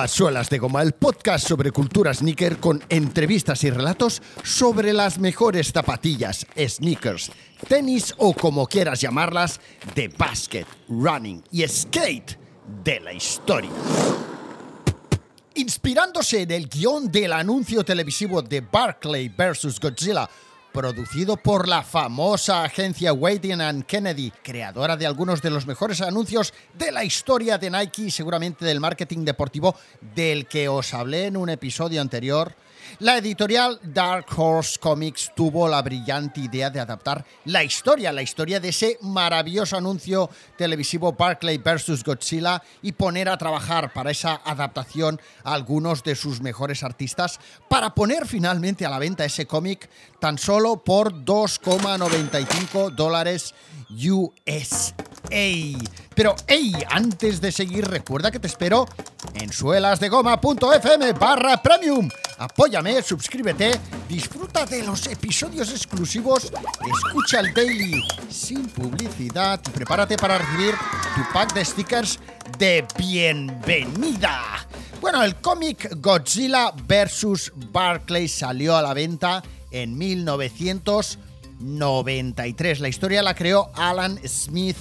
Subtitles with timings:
[0.00, 5.18] A Suelas de Goma, el podcast sobre cultura sneaker con entrevistas y relatos sobre las
[5.18, 7.30] mejores zapatillas, sneakers,
[7.68, 9.60] tenis o como quieras llamarlas,
[9.94, 12.38] de basket, running y skate
[12.82, 13.68] de la historia.
[15.54, 19.78] Inspirándose en el guion del anuncio televisivo de Barclay vs.
[19.78, 20.30] Godzilla,
[20.72, 26.54] producido por la famosa agencia Waiting and Kennedy, creadora de algunos de los mejores anuncios
[26.74, 29.74] de la historia de Nike y seguramente del marketing deportivo
[30.14, 32.54] del que os hablé en un episodio anterior.
[32.98, 38.60] La editorial Dark Horse Comics tuvo la brillante idea de adaptar la historia, la historia
[38.60, 42.04] de ese maravilloso anuncio televisivo Barclay vs.
[42.04, 47.94] Godzilla y poner a trabajar para esa adaptación a algunos de sus mejores artistas para
[47.94, 49.88] poner finalmente a la venta ese cómic
[50.18, 53.54] tan solo por 2,95 dólares
[55.30, 55.78] USA.
[56.14, 58.86] Pero, hey, antes de seguir, recuerda que te espero
[59.34, 62.08] en suelasdegoma.fm barra premium.
[62.38, 66.52] Apóyame, suscríbete, disfruta de los episodios exclusivos,
[66.94, 70.74] escucha el daily sin publicidad y prepárate para recibir
[71.14, 72.18] tu pack de stickers
[72.58, 74.66] de bienvenida.
[75.00, 77.52] Bueno, el cómic Godzilla vs.
[77.54, 82.80] Barclay salió a la venta en 1993.
[82.80, 84.76] La historia la creó Alan Smith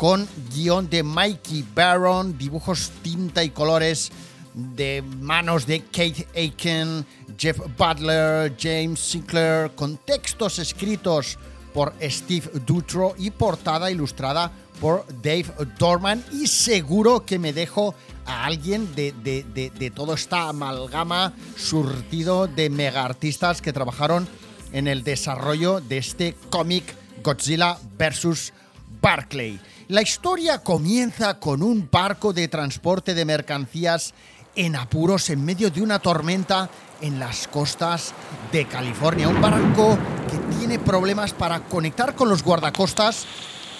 [0.00, 4.10] con guion de Mikey Barron, dibujos tinta y colores
[4.54, 7.04] de manos de Kate Aiken,
[7.36, 11.38] Jeff Butler, James Sinclair, con textos escritos
[11.74, 16.24] por Steve Dutro y portada ilustrada por Dave Dorman.
[16.32, 22.46] Y seguro que me dejo a alguien de, de, de, de toda esta amalgama surtido
[22.46, 24.26] de mega artistas que trabajaron
[24.72, 26.84] en el desarrollo de este cómic
[27.22, 28.54] Godzilla vs.
[29.02, 29.60] Barclay.
[29.90, 34.14] La historia comienza con un barco de transporte de mercancías
[34.54, 36.70] en apuros en medio de una tormenta
[37.00, 38.14] en las costas
[38.52, 39.26] de California.
[39.26, 39.98] Un barco
[40.30, 43.26] que tiene problemas para conectar con los guardacostas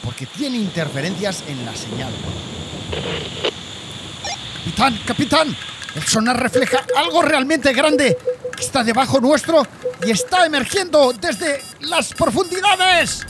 [0.02, 2.12] porque tiene interferencias en la señal.
[4.64, 5.56] Capitán, capitán,
[5.94, 8.18] el sonar refleja algo realmente grande
[8.56, 9.64] que está debajo nuestro
[10.04, 13.24] y está emergiendo desde las profundidades.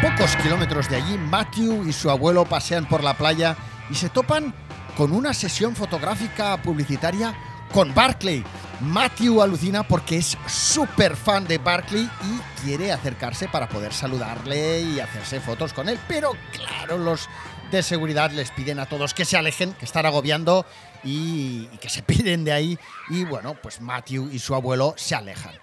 [0.00, 3.56] Pocos kilómetros de allí, Matthew y su abuelo pasean por la playa
[3.90, 4.54] y se topan
[4.96, 7.34] con una sesión fotográfica publicitaria
[7.72, 8.44] con Barclay.
[8.80, 15.00] Matthew alucina porque es súper fan de Barclay y quiere acercarse para poder saludarle y
[15.00, 15.98] hacerse fotos con él.
[16.06, 17.28] Pero claro, los
[17.72, 20.64] de seguridad les piden a todos que se alejen, que están agobiando
[21.02, 22.78] y, que se piden de ahí.
[23.08, 25.54] Y bueno, pues Matthew y su abuelo se alejan.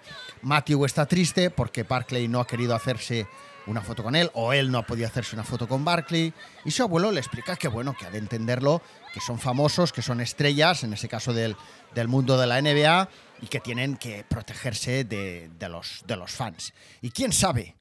[0.42, 3.26] Matthew está triste porque Barclay no ha querido hacerse
[3.66, 6.32] una foto con él o él no ha podido hacerse una foto con Barkley
[6.64, 8.82] y su abuelo le explica que bueno, que ha de entenderlo,
[9.12, 11.56] que son famosos, que son estrellas, en ese caso del,
[11.94, 13.08] del mundo de la NBA
[13.42, 16.72] y que tienen que protegerse de, de, los, de los fans.
[17.00, 17.76] ¿Y quién sabe?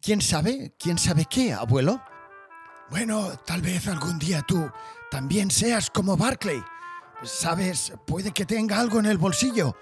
[0.00, 0.74] ¿Quién sabe?
[0.78, 2.02] ¿Quién sabe qué, abuelo?
[2.90, 4.70] Bueno, tal vez algún día tú
[5.10, 6.62] también seas como Barclay.
[7.22, 9.76] Sabes, puede que tenga algo en el bolsillo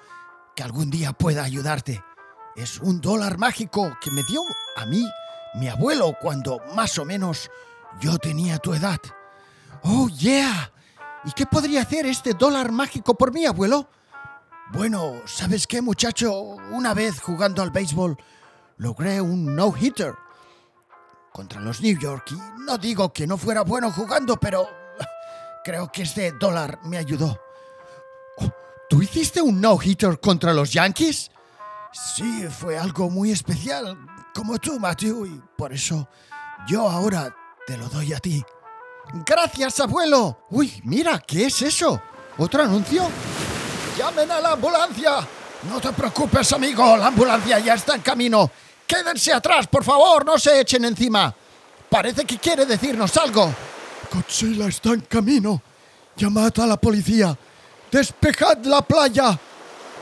[0.55, 2.03] que algún día pueda ayudarte.
[2.57, 4.43] Es un dólar mágico que me dio
[4.77, 5.05] a mí
[5.55, 7.51] mi abuelo cuando más o menos
[8.01, 9.01] yo tenía tu edad.
[9.83, 10.73] Oh, yeah.
[11.25, 13.89] ¿Y qué podría hacer este dólar mágico por mí, abuelo?
[14.73, 16.33] Bueno, ¿sabes qué, muchacho?
[16.33, 18.17] Una vez jugando al béisbol
[18.77, 20.15] logré un no-hitter
[21.33, 24.69] contra los New York y no digo que no fuera bueno jugando, pero
[25.65, 27.37] creo que este dólar me ayudó.
[28.39, 28.51] Oh,
[28.89, 31.31] ¿Tú hiciste un no-hitter contra los Yankees?
[31.95, 33.97] Sí, fue algo muy especial,
[34.35, 36.09] como tú, Matthew, y por eso
[36.67, 37.33] yo ahora
[37.69, 38.45] te lo doy a ti.
[39.25, 40.47] Gracias, abuelo.
[40.51, 42.03] Uy, mira, ¿qué es eso?
[42.37, 43.09] ¿Otro anuncio?
[43.97, 45.27] ¡Llamen a la ambulancia!
[45.71, 48.51] No te preocupes, amigo, la ambulancia ya está en camino.
[48.85, 51.33] Quédense atrás, por favor, no se echen encima.
[51.89, 53.55] Parece que quiere decirnos algo.
[54.13, 55.63] Godzilla está en camino.
[56.17, 57.39] Llamad a la policía.
[57.89, 59.39] Despejad la playa.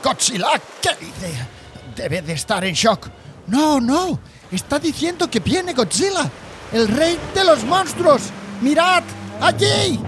[0.03, 1.52] Godzilla, ¿qué dice?
[1.95, 3.09] Debe de estar en shock.
[3.47, 4.19] No, no.
[4.51, 6.29] Está diciendo que viene Godzilla,
[6.71, 8.23] el rey de los monstruos.
[8.61, 9.03] Mirad,
[9.41, 9.99] allí.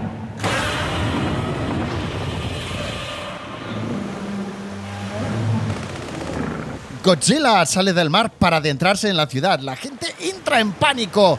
[7.06, 9.60] Godzilla sale del mar para adentrarse en la ciudad.
[9.60, 11.38] La gente entra en pánico.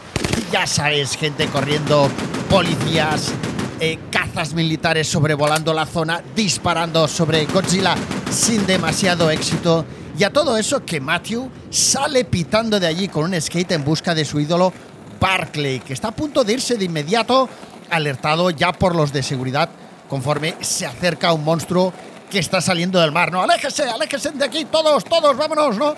[0.50, 2.08] Ya sabes, gente corriendo,
[2.48, 3.32] policías,
[3.78, 7.94] eh, cazas militares sobrevolando la zona, disparando sobre Godzilla
[8.30, 9.84] sin demasiado éxito.
[10.18, 14.16] Y a todo eso que Matthew sale pitando de allí con un skate en busca
[14.16, 14.72] de su ídolo
[15.20, 17.48] Barclay, que está a punto de irse de inmediato,
[17.88, 19.70] alertado ya por los de seguridad,
[20.08, 21.92] conforme se acerca un monstruo
[22.28, 23.30] que está saliendo del mar.
[23.30, 25.94] No, aléjese, aléjese de aquí, todos, todos, vámonos, ¿no?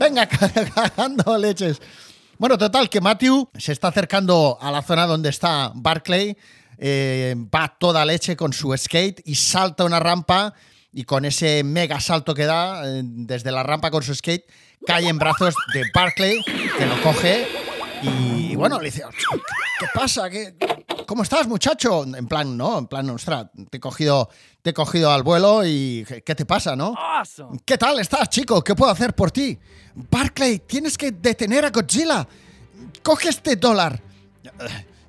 [0.00, 0.26] Venga,
[0.74, 1.80] cagando leches.
[2.38, 6.36] Bueno, total, que Matthew se está acercando a la zona donde está Barclay,
[6.76, 10.54] eh, va toda leche con su skate y salta una rampa
[10.92, 14.44] y con ese mega salto que da eh, desde la rampa con su skate,
[14.86, 17.46] cae en brazos de Barclay, que lo coge
[18.02, 19.02] y, bueno, le dice,
[19.78, 20.30] ¿qué pasa?
[20.30, 20.54] ¿Qué,
[21.06, 22.04] ¿Cómo estás, muchacho?
[22.04, 24.30] En plan, no, en plan, ostras, te he cogido,
[24.62, 26.94] te he cogido al vuelo y ¿qué te pasa, no?
[27.64, 28.62] ¿Qué tal estás, chico?
[28.62, 29.58] ¿Qué puedo hacer por ti?
[29.94, 32.26] Barclay, tienes que detener a Godzilla.
[33.02, 34.00] Coge este dólar.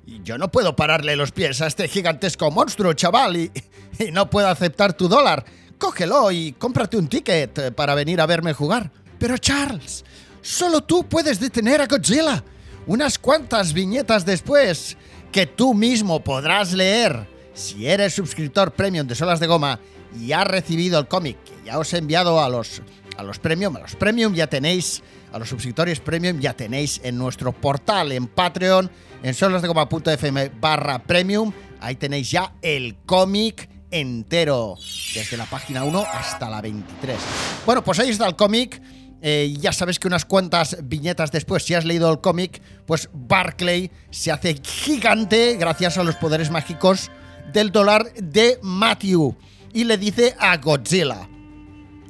[0.06, 3.50] Yo no puedo pararle los pies a este gigantesco monstruo, chaval, y,
[3.98, 5.44] y no puedo aceptar tu dólar.
[5.82, 8.92] Cógelo y cómprate un ticket para venir a verme jugar.
[9.18, 10.04] Pero Charles,
[10.40, 12.44] solo tú puedes detener a Godzilla
[12.86, 14.96] unas cuantas viñetas después
[15.32, 19.80] que tú mismo podrás leer si eres suscriptor premium de Solas de Goma
[20.16, 22.80] y has recibido el cómic que ya os he enviado a los,
[23.16, 23.74] a los premium.
[23.74, 25.02] A los premium ya tenéis,
[25.32, 28.88] a los suscriptores premium ya tenéis en nuestro portal en Patreon,
[29.24, 31.52] en solasdegoma.fm barra premium.
[31.80, 34.76] Ahí tenéis ya el cómic entero,
[35.14, 37.16] desde la página 1 hasta la 23.
[37.64, 38.82] Bueno, pues ahí está el cómic.
[39.24, 43.92] Eh, ya sabes que unas cuantas viñetas después, si has leído el cómic, pues Barclay
[44.10, 47.10] se hace gigante gracias a los poderes mágicos
[47.52, 49.36] del dólar de Matthew
[49.72, 51.28] y le dice a Godzilla: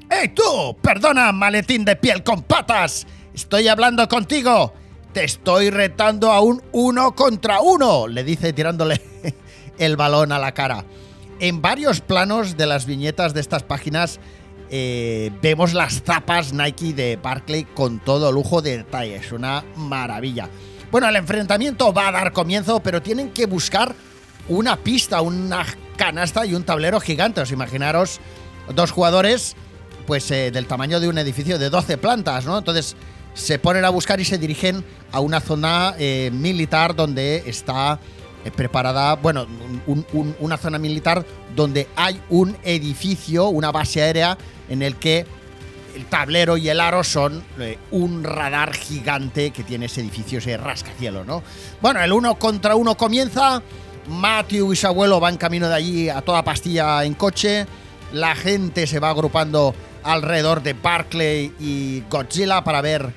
[0.08, 0.76] ¡Hey tú!
[0.80, 3.06] Perdona, maletín de piel con patas.
[3.34, 4.72] Estoy hablando contigo.
[5.12, 9.02] Te estoy retando a un uno contra uno, le dice tirándole
[9.78, 10.84] el balón a la cara.
[11.42, 14.20] En varios planos de las viñetas de estas páginas
[14.70, 19.32] eh, vemos las zapas Nike de Barclay con todo lujo de detalles.
[19.32, 20.48] Una maravilla.
[20.92, 23.92] Bueno, el enfrentamiento va a dar comienzo, pero tienen que buscar
[24.48, 25.66] una pista, una
[25.96, 27.40] canasta y un tablero gigante.
[27.40, 28.20] Os imaginaros
[28.72, 29.56] dos jugadores
[30.06, 32.56] pues eh, del tamaño de un edificio de 12 plantas, ¿no?
[32.56, 32.94] Entonces
[33.34, 37.98] se ponen a buscar y se dirigen a una zona eh, militar donde está
[38.50, 39.46] preparada, bueno,
[40.40, 41.24] una zona militar
[41.54, 44.36] donde hay un edificio, una base aérea
[44.68, 45.26] en el que
[45.94, 50.56] el tablero y el aro son eh, un radar gigante que tiene ese edificio, ese
[50.56, 51.42] rascacielos, ¿no?
[51.80, 53.62] Bueno, el uno contra uno comienza.
[54.08, 57.66] Matthew y su abuelo van camino de allí a toda pastilla en coche.
[58.12, 63.12] La gente se va agrupando alrededor de Barclay y Godzilla para ver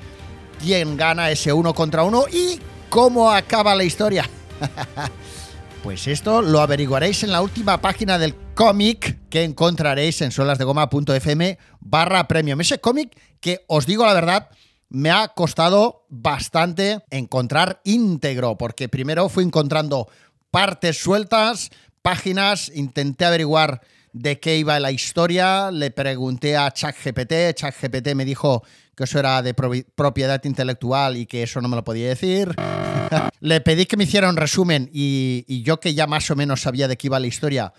[0.61, 4.29] quién gana ese uno contra uno y cómo acaba la historia.
[5.85, 12.27] Pues esto lo averiguaréis en la última página del cómic que encontraréis en solasdegoma.fm barra
[12.27, 12.59] premium.
[12.59, 14.49] Ese cómic que os digo la verdad,
[14.89, 20.07] me ha costado bastante encontrar íntegro, porque primero fui encontrando
[20.49, 21.69] partes sueltas,
[22.01, 23.81] páginas, intenté averiguar
[24.11, 28.63] de qué iba la historia, le pregunté a ChatGPT, ChatGPT me dijo
[28.95, 32.55] que eso era de propiedad intelectual y que eso no me lo podía decir.
[33.39, 36.87] Le pedí que me hiciera un resumen y, yo que ya más o menos sabía
[36.87, 37.73] de qué iba la historia,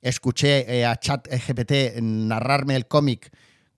[0.00, 3.30] escuché eh, a ChatGPT narrarme el cómic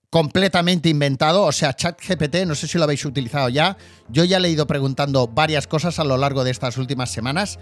[0.09, 1.43] completamente inventado.
[1.43, 3.75] O sea, ChatGPT, no sé si lo habéis utilizado ya.
[4.07, 7.59] Yo ya le he ido preguntando varias cosas a lo largo de estas últimas semanas.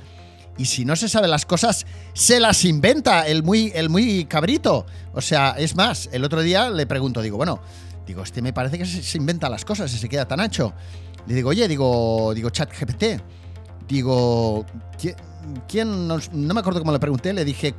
[0.58, 4.86] Y si no se sabe las cosas, se las inventa el muy, el muy cabrito.
[5.14, 7.60] O sea, es más, el otro día le pregunto, digo, bueno,
[8.06, 10.74] digo, este me parece que se, inventa las cosas y se queda tan ancho.
[11.28, 13.22] Le digo, oye, digo, digo, chat GPT.
[13.88, 14.66] Digo,
[15.68, 17.76] ¿quién, no, me acuerdo cómo le pregunté, le dije,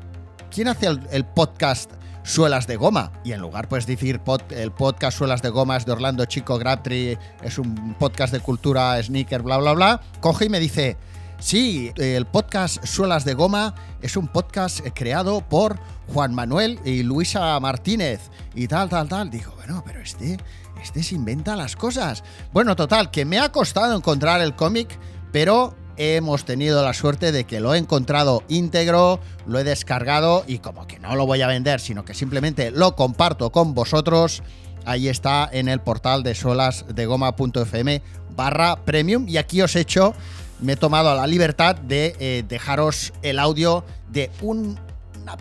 [0.51, 1.91] ¿quién hace el, podcast
[2.23, 3.13] Suelas de Goma?
[3.25, 7.19] Y en lugar, pues decir, el podcast Suelas de Goma es de Orlando Chico Grabtree,
[7.43, 10.99] es un podcast de cultura, sneaker, bla, bla, bla, coge y me dice,
[11.45, 15.79] sí, el podcast Suelas de Goma es un podcast creado por
[16.13, 19.31] Juan Manuel y Luisa Martínez y tal, tal, tal.
[19.31, 20.39] Digo, bueno, pero este
[20.83, 22.25] este se inventa las cosas.
[22.53, 24.99] Bueno, total, que me ha costado encontrar el cómic,
[25.33, 30.59] pero hemos tenido la suerte de que lo he encontrado íntegro, lo he descargado y
[30.59, 34.43] como que no lo voy a vender, sino que simplemente lo comparto con vosotros.
[34.87, 38.03] Ahí está en el portal de solasdegoma.fm
[38.37, 40.15] barra premium y aquí os he hecho,
[40.61, 44.77] me he tomado la libertad de eh, dejaros el audio de una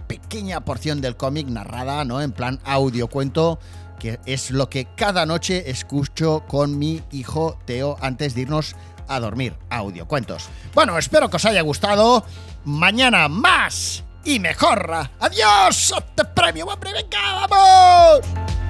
[0.07, 2.21] pequeña porción del cómic narrada, ¿no?
[2.21, 3.59] En plan audio cuento
[3.99, 8.75] que es lo que cada noche escucho con mi hijo Teo antes de irnos
[9.07, 9.55] a dormir.
[9.69, 10.49] Audiocuentos.
[10.73, 12.25] Bueno, espero que os haya gustado.
[12.65, 15.09] Mañana más y mejor.
[15.19, 15.93] Adiós.
[16.15, 16.91] Te premio, hombre.
[16.93, 18.62] Venga, vamos.